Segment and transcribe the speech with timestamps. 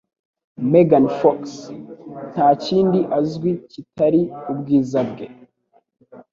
[0.71, 1.39] Megan Fox-
[2.31, 5.25] Nta kindi azwi kitari ubwiza bwe.